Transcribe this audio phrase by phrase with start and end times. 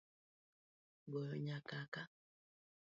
[1.11, 2.01] Goyo nyakaka